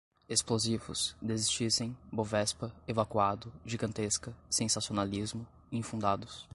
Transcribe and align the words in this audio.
explosivos, 0.27 1.15
desistissem, 1.21 1.95
bovespa, 2.11 2.73
evacuado, 2.87 3.53
gigantesca, 3.63 4.35
sensacionalismo, 4.49 5.45
infundados 5.71 6.49